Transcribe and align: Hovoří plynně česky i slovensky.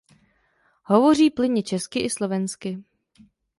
Hovoří 0.83 1.29
plynně 1.29 1.63
česky 1.63 1.99
i 1.99 2.09
slovensky. 2.09 2.83